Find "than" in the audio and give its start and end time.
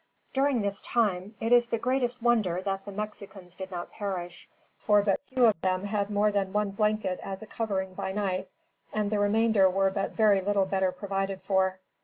6.31-6.51